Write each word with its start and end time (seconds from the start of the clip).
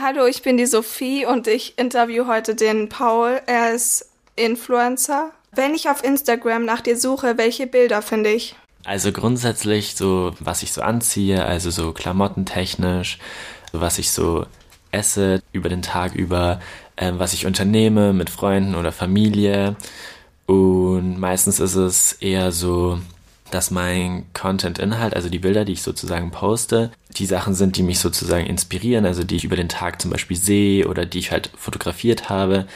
Hallo, 0.00 0.26
ich 0.26 0.42
bin 0.42 0.56
die 0.56 0.66
Sophie 0.66 1.26
und 1.26 1.48
ich 1.48 1.76
interview 1.76 2.28
heute 2.28 2.54
den 2.54 2.88
Paul. 2.88 3.40
Er 3.46 3.74
ist 3.74 4.08
Influencer. 4.36 5.32
Wenn 5.50 5.74
ich 5.74 5.88
auf 5.88 6.04
Instagram 6.04 6.64
nach 6.64 6.80
dir 6.80 6.96
suche, 6.96 7.36
welche 7.36 7.66
Bilder 7.66 8.00
finde 8.00 8.30
ich? 8.30 8.54
Also 8.84 9.10
grundsätzlich 9.10 9.96
so, 9.96 10.36
was 10.38 10.62
ich 10.62 10.70
so 10.70 10.82
anziehe, 10.82 11.44
also 11.44 11.70
so 11.70 11.92
klamottentechnisch, 11.92 13.18
was 13.72 13.98
ich 13.98 14.12
so 14.12 14.46
esse 14.92 15.42
über 15.50 15.68
den 15.68 15.82
Tag 15.82 16.14
über, 16.14 16.60
äh, 16.94 17.10
was 17.16 17.32
ich 17.32 17.44
unternehme 17.44 18.12
mit 18.12 18.30
Freunden 18.30 18.76
oder 18.76 18.92
Familie. 18.92 19.74
Und 20.46 21.18
meistens 21.18 21.58
ist 21.58 21.74
es 21.74 22.12
eher 22.12 22.52
so, 22.52 23.00
dass 23.50 23.72
mein 23.72 24.26
Content-Inhalt, 24.32 25.16
also 25.16 25.28
die 25.28 25.40
Bilder, 25.40 25.64
die 25.64 25.72
ich 25.72 25.82
sozusagen 25.82 26.30
poste, 26.30 26.92
die 27.18 27.26
Sachen 27.26 27.54
sind, 27.54 27.76
die 27.76 27.82
mich 27.82 27.98
sozusagen 27.98 28.46
inspirieren, 28.46 29.04
also 29.04 29.24
die 29.24 29.36
ich 29.36 29.44
über 29.44 29.56
den 29.56 29.68
Tag 29.68 30.00
zum 30.00 30.10
Beispiel 30.10 30.36
sehe 30.36 30.86
oder 30.88 31.06
die 31.06 31.18
ich 31.18 31.32
halt 31.32 31.50
fotografiert 31.56 32.28
habe. 32.28 32.66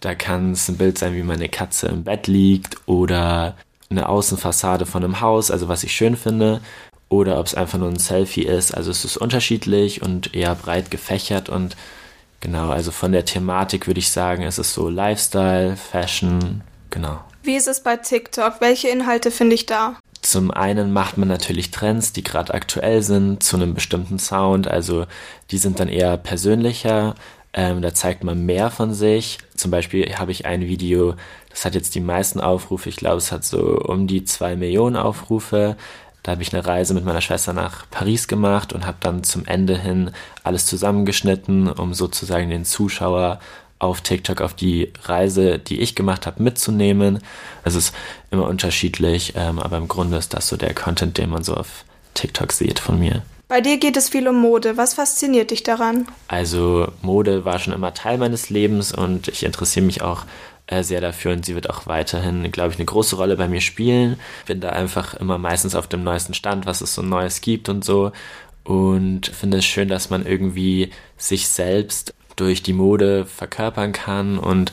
Da 0.00 0.14
kann 0.14 0.52
es 0.52 0.68
ein 0.68 0.76
Bild 0.76 0.98
sein, 0.98 1.14
wie 1.14 1.22
meine 1.22 1.48
Katze 1.48 1.88
im 1.88 2.04
Bett 2.04 2.26
liegt 2.26 2.76
oder 2.86 3.56
eine 3.90 4.08
Außenfassade 4.08 4.86
von 4.86 5.04
einem 5.04 5.20
Haus, 5.20 5.50
also 5.50 5.68
was 5.68 5.84
ich 5.84 5.92
schön 5.92 6.16
finde, 6.16 6.60
oder 7.08 7.38
ob 7.38 7.46
es 7.46 7.54
einfach 7.54 7.78
nur 7.78 7.88
ein 7.88 7.98
Selfie 7.98 8.42
ist. 8.42 8.72
Also 8.72 8.90
es 8.90 9.04
ist 9.04 9.16
unterschiedlich 9.16 10.02
und 10.02 10.34
eher 10.34 10.54
breit 10.54 10.90
gefächert 10.90 11.48
und 11.48 11.76
genau, 12.40 12.70
also 12.70 12.90
von 12.90 13.12
der 13.12 13.24
Thematik 13.24 13.86
würde 13.86 14.00
ich 14.00 14.10
sagen, 14.10 14.42
es 14.42 14.58
ist 14.58 14.72
so 14.72 14.88
Lifestyle, 14.88 15.76
Fashion, 15.76 16.62
genau. 16.90 17.20
Wie 17.42 17.56
ist 17.56 17.68
es 17.68 17.82
bei 17.82 17.96
TikTok? 17.96 18.60
Welche 18.60 18.88
Inhalte 18.88 19.30
finde 19.30 19.54
ich 19.54 19.66
da? 19.66 19.96
Zum 20.22 20.52
einen 20.52 20.92
macht 20.92 21.18
man 21.18 21.26
natürlich 21.26 21.72
Trends, 21.72 22.12
die 22.12 22.22
gerade 22.22 22.54
aktuell 22.54 23.02
sind, 23.02 23.42
zu 23.42 23.56
einem 23.56 23.74
bestimmten 23.74 24.20
Sound. 24.20 24.68
Also 24.68 25.06
die 25.50 25.58
sind 25.58 25.80
dann 25.80 25.88
eher 25.88 26.16
persönlicher. 26.16 27.16
Ähm, 27.52 27.82
da 27.82 27.92
zeigt 27.92 28.22
man 28.22 28.46
mehr 28.46 28.70
von 28.70 28.94
sich. 28.94 29.38
Zum 29.56 29.72
Beispiel 29.72 30.14
habe 30.14 30.30
ich 30.30 30.46
ein 30.46 30.62
Video, 30.62 31.16
das 31.50 31.64
hat 31.64 31.74
jetzt 31.74 31.96
die 31.96 32.00
meisten 32.00 32.40
Aufrufe. 32.40 32.88
Ich 32.88 32.96
glaube, 32.96 33.18
es 33.18 33.32
hat 33.32 33.44
so 33.44 33.78
um 33.78 34.06
die 34.06 34.24
zwei 34.24 34.54
Millionen 34.54 34.96
Aufrufe. 34.96 35.76
Da 36.22 36.32
habe 36.32 36.42
ich 36.42 36.54
eine 36.54 36.64
Reise 36.64 36.94
mit 36.94 37.04
meiner 37.04 37.20
Schwester 37.20 37.52
nach 37.52 37.90
Paris 37.90 38.28
gemacht 38.28 38.72
und 38.72 38.86
habe 38.86 38.98
dann 39.00 39.24
zum 39.24 39.44
Ende 39.44 39.76
hin 39.76 40.12
alles 40.44 40.66
zusammengeschnitten, 40.66 41.68
um 41.68 41.94
sozusagen 41.94 42.48
den 42.48 42.64
Zuschauer 42.64 43.40
auf 43.82 44.00
TikTok 44.00 44.40
auf 44.40 44.54
die 44.54 44.92
Reise, 45.04 45.58
die 45.58 45.80
ich 45.80 45.94
gemacht 45.94 46.26
habe, 46.26 46.42
mitzunehmen. 46.42 47.20
Es 47.64 47.74
ist 47.74 47.94
immer 48.30 48.46
unterschiedlich, 48.46 49.34
ähm, 49.36 49.58
aber 49.58 49.76
im 49.76 49.88
Grunde 49.88 50.16
ist 50.16 50.34
das 50.34 50.48
so 50.48 50.56
der 50.56 50.74
Content, 50.74 51.18
den 51.18 51.30
man 51.30 51.42
so 51.42 51.54
auf 51.54 51.84
TikTok 52.14 52.52
sieht 52.52 52.78
von 52.78 52.98
mir. 52.98 53.22
Bei 53.48 53.60
dir 53.60 53.78
geht 53.78 53.96
es 53.96 54.08
viel 54.08 54.26
um 54.28 54.40
Mode. 54.40 54.76
Was 54.76 54.94
fasziniert 54.94 55.50
dich 55.50 55.62
daran? 55.62 56.06
Also 56.28 56.90
Mode 57.02 57.44
war 57.44 57.58
schon 57.58 57.74
immer 57.74 57.92
Teil 57.92 58.18
meines 58.18 58.50
Lebens 58.50 58.92
und 58.92 59.28
ich 59.28 59.42
interessiere 59.42 59.84
mich 59.84 60.00
auch 60.00 60.24
äh, 60.68 60.84
sehr 60.84 61.00
dafür 61.00 61.32
und 61.32 61.44
sie 61.44 61.54
wird 61.54 61.68
auch 61.68 61.86
weiterhin, 61.86 62.50
glaube 62.52 62.70
ich, 62.70 62.76
eine 62.78 62.86
große 62.86 63.16
Rolle 63.16 63.36
bei 63.36 63.48
mir 63.48 63.60
spielen. 63.60 64.18
Bin 64.46 64.60
da 64.60 64.70
einfach 64.70 65.14
immer 65.14 65.38
meistens 65.38 65.74
auf 65.74 65.88
dem 65.88 66.04
neuesten 66.04 66.34
Stand, 66.34 66.66
was 66.66 66.80
es 66.80 66.94
so 66.94 67.02
Neues 67.02 67.40
gibt 67.40 67.68
und 67.68 67.84
so. 67.84 68.12
Und 68.64 69.26
finde 69.26 69.58
es 69.58 69.64
schön, 69.64 69.88
dass 69.88 70.08
man 70.08 70.24
irgendwie 70.24 70.90
sich 71.16 71.48
selbst 71.48 72.14
durch 72.42 72.62
die 72.62 72.72
Mode 72.72 73.24
verkörpern 73.24 73.92
kann 73.92 74.38
und 74.38 74.72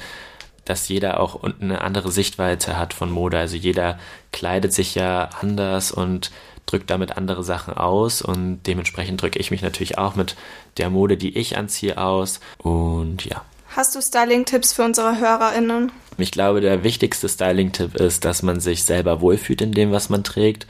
dass 0.66 0.88
jeder 0.88 1.20
auch 1.20 1.44
eine 1.44 1.82
andere 1.82 2.12
Sichtweite 2.12 2.78
hat 2.78 2.94
von 2.94 3.10
Mode. 3.12 3.38
Also 3.40 3.56
jeder 3.56 4.00
kleidet 4.32 4.74
sich 4.74 4.96
ja 4.96 5.30
anders 5.40 5.92
und 5.92 6.32
drückt 6.66 6.90
damit 6.90 7.18
andere 7.18 7.44
Sachen 7.44 7.74
aus 7.74 8.22
und 8.22 8.62
dementsprechend 8.68 9.22
drücke 9.22 9.40
ich 9.40 9.52
mich 9.52 9.62
natürlich 9.62 9.98
auch 9.98 10.16
mit 10.16 10.36
der 10.78 10.90
Mode, 10.90 11.18
die 11.18 11.38
ich 11.38 11.58
anziehe, 11.58 11.98
aus 11.98 12.40
und 12.58 13.26
ja. 13.26 13.44
Hast 13.76 13.96
du 13.96 14.02
Styling-Tipps 14.02 14.74
für 14.74 14.84
unsere 14.84 15.20
HörerInnen? 15.20 15.92
Ich 16.18 16.32
glaube, 16.32 16.60
der 16.60 16.84
wichtigste 16.84 17.30
Styling-Tipp 17.30 17.96
ist, 17.96 18.26
dass 18.26 18.44
man 18.44 18.60
sich 18.60 18.84
selber 18.84 19.22
wohlfühlt 19.22 19.62
in 19.62 19.72
dem, 19.72 19.92
was 19.92 20.10
man 20.10 20.24
trägt 20.24 20.68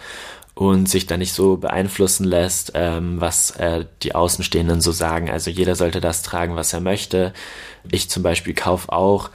und 0.59 0.89
sich 0.89 1.07
da 1.07 1.15
nicht 1.15 1.31
so 1.31 1.55
beeinflussen 1.55 2.25
lässt, 2.25 2.73
ähm, 2.75 3.21
was 3.21 3.51
äh, 3.51 3.85
die 4.03 4.13
Außenstehenden 4.13 4.81
so 4.81 4.91
sagen. 4.91 5.29
Also 5.29 5.49
jeder 5.49 5.73
sollte 5.73 6.01
das 6.01 6.21
tragen, 6.21 6.57
was 6.57 6.73
er 6.73 6.81
möchte. 6.81 7.33
Ich 7.89 8.09
zum 8.09 8.23
Beispiel 8.23 8.53
kaufe 8.53 8.91
auch 8.91 9.29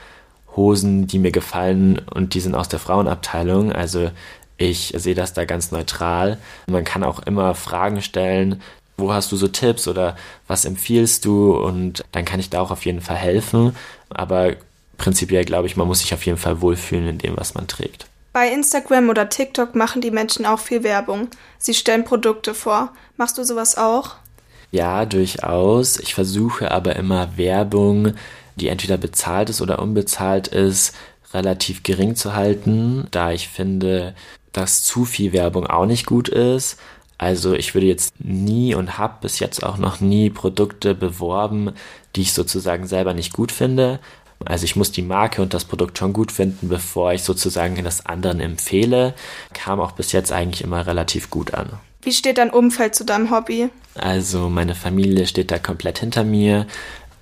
Hosen, 0.55 1.07
die 1.07 1.19
mir 1.19 1.33
gefallen 1.33 1.99
und 2.13 2.35
die 2.35 2.41
sind 2.41 2.55
aus 2.55 2.69
der 2.69 2.79
Frauenabteilung. 2.79 3.73
Also 3.73 4.11
ich 4.59 4.93
sehe 4.99 5.15
das 5.15 5.33
da 5.33 5.47
ganz 5.47 5.73
neutral. 5.73 6.37
Man 6.67 6.85
kann 6.85 7.03
auch 7.03 7.21
immer 7.21 7.55
Fragen 7.55 8.03
stellen, 8.03 8.61
wo 8.99 9.11
hast 9.11 9.33
du 9.33 9.37
so 9.37 9.49
Tipps 9.49 9.89
oder 9.89 10.19
was 10.47 10.67
empfiehlst 10.67 11.25
du 11.25 11.57
und 11.57 12.05
dann 12.13 12.27
kann 12.27 12.39
ich 12.39 12.51
da 12.51 12.61
auch 12.61 12.71
auf 12.71 12.85
jeden 12.85 13.01
Fall 13.01 13.17
helfen. 13.17 13.75
Aber 14.11 14.57
prinzipiell 14.99 15.47
glaube 15.47 15.69
ich, 15.69 15.77
man 15.79 15.89
muss 15.89 16.01
sich 16.01 16.13
auf 16.13 16.27
jeden 16.27 16.37
Fall 16.37 16.61
wohlfühlen 16.61 17.09
in 17.09 17.17
dem, 17.17 17.35
was 17.39 17.55
man 17.55 17.67
trägt. 17.67 18.09
Bei 18.35 18.51
Instagram 18.51 19.11
oder 19.11 19.29
TikTok 19.29 19.77
machen 19.77 20.03
die 20.03 20.11
Menschen 20.11 20.45
auch 20.45 20.59
viel 20.59 20.83
Werbung. 20.83 21.29
Sie 21.57 21.73
stellen 21.73 22.03
Produkte 22.03 22.53
vor. 22.53 22.93
Machst 23.17 23.39
du 23.39 23.45
sowas 23.45 23.79
auch? 23.79 24.17
Ja, 24.73 25.07
durchaus. 25.07 26.01
Ich 26.01 26.15
versuche 26.15 26.73
aber 26.73 26.97
immer 26.97 27.37
Werbung, 27.37 28.15
die 28.57 28.67
entweder 28.67 28.97
bezahlt 28.97 29.51
ist 29.51 29.63
oder 29.63 29.79
unbezahlt 29.79 30.49
ist, 30.49 30.97
relativ 31.33 31.85
gering 31.85 32.17
zu 32.17 32.35
halten, 32.35 33.07
da 33.13 33.31
ich 33.31 33.47
finde, 33.49 34.17
dass 34.51 34.83
zu 34.83 35.05
viel 35.05 35.33
Werbung 35.33 35.69
auch 35.69 35.87
nicht 35.87 36.05
gut 36.05 36.29
ist. 36.29 36.77
Also 37.19 37.55
ich 37.55 37.73
würde 37.75 37.87
jetzt 37.87 38.15
nie 38.19 38.75
und 38.75 38.99
habe 38.99 39.19
bis 39.21 39.39
jetzt 39.39 39.63
auch 39.63 39.79
noch 39.79 40.01
nie 40.01 40.29
Produkte 40.29 40.97
beworben, 40.97 41.71
die 42.17 42.23
ich 42.23 42.33
sozusagen 42.33 42.89
selber 42.89 43.15
nicht 43.15 43.33
gut 43.33 43.53
finde. 43.53 44.01
Also 44.47 44.65
ich 44.65 44.77
muss 44.77 44.93
die 44.93 45.03
Marke 45.03 45.43
und 45.43 45.55
das 45.55 45.65
Produkt 45.65 45.99
schon 45.99 46.13
gut 46.13 46.33
finden, 46.33 46.69
bevor 46.69 47.13
ich 47.13 47.23
sozusagen 47.23 47.83
das 47.83 48.07
anderen 48.07 48.41
empfehle. 48.41 49.15
Kam 49.53 49.81
auch 49.81 49.93
bis 49.93 50.13
jetzt 50.13 50.33
eigentlich 50.33 50.63
immer 50.63 50.87
relativ 50.87 51.31
gut 51.31 51.55
an. 51.55 51.71
Wie 52.03 52.13
steht 52.13 52.39
dein 52.39 52.51
Umfeld 52.51 52.95
zu 52.95 53.05
deinem 53.05 53.31
Hobby? 53.31 53.71
Also 53.95 54.49
meine 54.49 54.75
Familie 54.75 55.27
steht 55.27 55.51
da 55.51 55.59
komplett 55.59 55.99
hinter 55.99 56.25
mir 56.25 56.67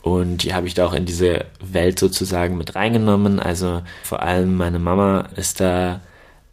und 0.02 0.38
die 0.42 0.52
habe 0.52 0.66
ich 0.66 0.74
da 0.74 0.86
auch 0.86 0.94
in 0.94 1.06
diese 1.06 1.46
Welt 1.60 1.98
sozusagen 1.98 2.56
mit 2.56 2.74
reingenommen. 2.74 3.38
Also 3.38 3.82
vor 4.02 4.22
allem 4.22 4.56
meine 4.56 4.80
Mama 4.80 5.28
ist 5.36 5.60
da 5.60 6.00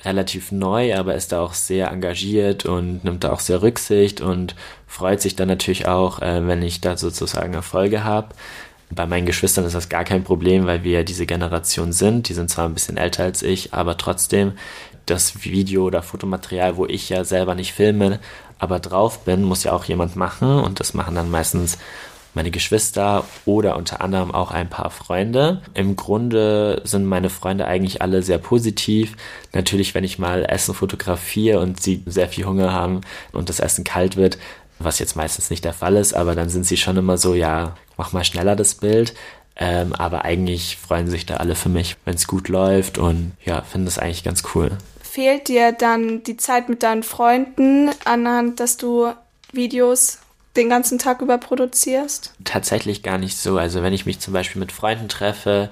relativ 0.05 0.51
neu, 0.51 0.95
aber 0.95 1.15
ist 1.15 1.31
da 1.31 1.41
auch 1.41 1.53
sehr 1.53 1.91
engagiert 1.91 2.65
und 2.65 3.03
nimmt 3.03 3.23
da 3.23 3.33
auch 3.33 3.39
sehr 3.39 3.61
Rücksicht 3.61 4.21
und 4.21 4.55
freut 4.87 5.21
sich 5.21 5.35
dann 5.35 5.47
natürlich 5.47 5.87
auch, 5.87 6.21
äh, 6.21 6.47
wenn 6.47 6.61
ich 6.61 6.79
da 6.79 6.95
sozusagen 6.95 7.53
Erfolge 7.53 8.03
habe. 8.03 8.29
Bei 8.91 9.05
meinen 9.05 9.25
Geschwistern 9.25 9.65
ist 9.65 9.75
das 9.75 9.89
gar 9.89 10.03
kein 10.03 10.23
Problem, 10.23 10.65
weil 10.65 10.83
wir 10.83 11.03
diese 11.03 11.25
Generation 11.25 11.91
sind. 11.91 12.27
Die 12.29 12.33
sind 12.33 12.49
zwar 12.49 12.65
ein 12.65 12.73
bisschen 12.73 12.97
älter 12.97 13.23
als 13.23 13.43
ich, 13.43 13.73
aber 13.73 13.97
trotzdem 13.97 14.53
das 15.05 15.43
Video 15.43 15.85
oder 15.85 16.01
Fotomaterial, 16.01 16.77
wo 16.77 16.85
ich 16.85 17.09
ja 17.09 17.23
selber 17.23 17.55
nicht 17.55 17.73
filme, 17.73 18.19
aber 18.57 18.79
drauf 18.79 19.25
bin, 19.25 19.43
muss 19.43 19.63
ja 19.63 19.73
auch 19.73 19.85
jemand 19.85 20.15
machen 20.15 20.59
und 20.59 20.79
das 20.79 20.93
machen 20.93 21.15
dann 21.15 21.31
meistens 21.31 21.77
meine 22.35 22.51
Geschwister 22.51 23.25
oder 23.45 23.75
unter 23.75 24.01
anderem 24.01 24.31
auch 24.31 24.51
ein 24.51 24.69
paar 24.69 24.91
Freunde. 24.91 25.61
Im 25.73 25.95
Grunde 25.95 26.81
sind 26.85 27.05
meine 27.05 27.29
Freunde 27.29 27.65
eigentlich 27.65 28.01
alle 28.01 28.21
sehr 28.21 28.37
positiv. 28.37 29.15
Natürlich, 29.51 29.95
wenn 29.95 30.03
ich 30.03 30.19
mal 30.19 30.45
Essen 30.45 30.75
fotografiere 30.75 31.59
und 31.59 31.81
sie 31.81 32.03
sehr 32.05 32.29
viel 32.29 32.45
Hunger 32.45 32.71
haben 32.71 33.01
und 33.31 33.49
das 33.49 33.59
Essen 33.59 33.83
kalt 33.83 34.15
wird, 34.15 34.37
was 34.79 34.99
jetzt 34.99 35.15
meistens 35.15 35.49
nicht 35.49 35.65
der 35.65 35.73
Fall 35.73 35.95
ist, 35.95 36.13
aber 36.13 36.35
dann 36.35 36.49
sind 36.49 36.65
sie 36.65 36.77
schon 36.77 36.97
immer 36.97 37.17
so, 37.17 37.33
ja, 37.33 37.75
mach 37.97 38.13
mal 38.13 38.23
schneller 38.23 38.55
das 38.55 38.75
Bild. 38.75 39.13
Ähm, 39.61 39.93
aber 39.93 40.23
eigentlich 40.23 40.77
freuen 40.77 41.09
sich 41.09 41.25
da 41.25 41.37
alle 41.37 41.53
für 41.53 41.67
mich, 41.67 41.97
wenn 42.05 42.15
es 42.15 42.27
gut 42.27 42.47
läuft 42.47 42.97
und 42.97 43.33
ja, 43.43 43.61
finden 43.61 43.85
das 43.85 43.99
eigentlich 43.99 44.23
ganz 44.23 44.43
cool. 44.55 44.71
Fehlt 45.01 45.49
dir 45.49 45.73
dann 45.73 46.23
die 46.23 46.37
Zeit 46.37 46.69
mit 46.69 46.81
deinen 46.81 47.03
Freunden 47.03 47.89
anhand, 48.05 48.61
dass 48.61 48.77
du 48.77 49.11
Videos 49.51 50.19
den 50.55 50.69
ganzen 50.69 50.97
Tag 50.97 51.21
über 51.21 51.37
produzierst? 51.37 52.33
Tatsächlich 52.45 53.03
gar 53.03 53.17
nicht 53.17 53.37
so. 53.37 53.57
Also 53.57 53.83
wenn 53.83 53.93
ich 53.93 54.05
mich 54.05 54.19
zum 54.19 54.33
Beispiel 54.33 54.61
mit 54.61 54.71
Freunden 54.71 55.09
treffe, 55.09 55.69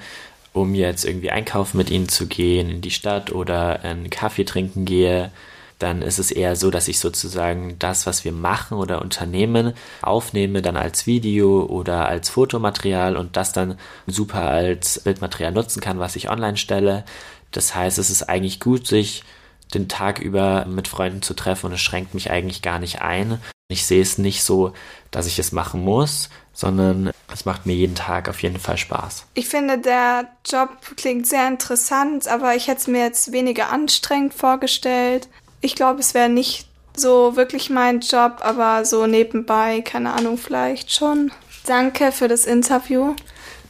um 0.54 0.76
jetzt 0.76 1.06
irgendwie 1.06 1.31
einkaufen 1.31 1.78
mit 1.78 1.90
ihnen 1.90 2.10
zu 2.10 2.28
gehen 2.28 2.70
in 2.70 2.81
die 2.81 2.92
Stadt 2.92 3.31
oder 3.31 3.84
einen 3.84 4.10
Kaffee 4.10 4.44
trinken 4.44 4.86
gehe, 4.86 5.31
dann 5.80 6.02
ist 6.02 6.18
es 6.18 6.32
eher 6.32 6.56
so, 6.56 6.72
dass 6.72 6.88
ich 6.88 7.00
sozusagen 7.00 7.78
das, 7.78 8.08
was 8.08 8.26
wir 8.26 8.32
machen 8.32 8.78
oder 8.78 9.02
unternehmen, 9.02 9.74
aufnehme, 10.02 10.62
dann 10.62 10.76
als 10.76 11.06
Video 11.06 11.66
oder 11.66 12.08
als 12.08 12.30
Fotomaterial 12.30 13.16
und 13.16 13.38
das 13.38 13.54
dann 13.54 13.78
super 14.08 14.42
als 14.42 15.00
Bildmaterial 15.00 15.52
nutzen 15.52 15.82
kann, 15.82 16.00
was 16.00 16.16
ich 16.16 16.30
online 16.30 16.58
stelle. 16.58 17.06
Das 17.52 17.76
heißt, 17.76 18.00
es 18.00 18.10
ist 18.10 18.24
eigentlich 18.24 18.60
gut, 18.60 18.88
sich 18.88 19.24
den 19.74 19.88
Tag 19.88 20.20
über 20.20 20.66
mit 20.66 20.88
Freunden 20.88 21.22
zu 21.22 21.34
treffen 21.34 21.68
und 21.68 21.74
es 21.74 21.82
schränkt 21.82 22.14
mich 22.14 22.32
eigentlich 22.32 22.62
gar 22.62 22.80
nicht 22.80 23.02
ein. 23.02 23.40
Ich 23.70 23.86
sehe 23.86 24.02
es 24.02 24.18
nicht 24.18 24.44
so, 24.44 24.74
dass 25.12 25.28
ich 25.28 25.38
es 25.40 25.52
machen 25.52 25.84
muss, 25.84 26.30
sondern 26.54 27.12
es 27.32 27.46
macht 27.46 27.66
mir 27.66 27.74
jeden 27.74 27.96
Tag 27.96 28.30
auf 28.30 28.42
jeden 28.42 28.60
Fall 28.60 28.78
Spaß. 28.78 29.26
Ich 29.34 29.48
finde, 29.48 29.78
der 29.78 30.30
Job 30.46 30.70
klingt 30.96 31.28
sehr 31.28 31.48
interessant, 31.48 32.28
aber 32.30 32.56
ich 32.56 32.68
hätte 32.68 32.80
es 32.80 32.88
mir 32.88 33.04
jetzt 33.04 33.32
weniger 33.34 33.70
anstrengend 33.70 34.34
vorgestellt 34.34 35.28
ich 35.62 35.75
glaube, 35.75 36.00
es 36.00 36.13
wäre 36.13 36.30
nicht 36.30 36.68
so 36.95 37.36
wirklich 37.36 37.69
mein 37.69 38.00
Job, 38.00 38.38
aber 38.42 38.86
so 38.86 39.07
nebenbei, 39.07 39.81
keine 39.81 40.13
Ahnung, 40.13 40.38
vielleicht 40.38 40.92
schon. 40.92 41.31
Danke 41.65 42.12
für 42.12 42.27
das 42.27 42.45
Interview. 42.45 43.15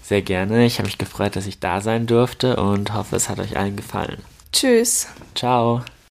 Sehr 0.04 0.22
gerne. 0.22 0.66
Ich 0.66 0.78
habe 0.78 0.88
mich 0.88 0.98
gefreut, 0.98 1.36
dass 1.36 1.48
ich 1.48 1.60
da 1.60 1.82
sein 1.82 2.08
durfte 2.08 2.56
und 2.56 2.94
hoffe, 2.94 3.16
es 3.16 3.28
hat 3.28 3.40
euch 3.40 3.58
allen 3.58 3.76
gefallen. 3.76 4.22
Tschüss. 4.54 5.08
Ciao. 5.36 5.82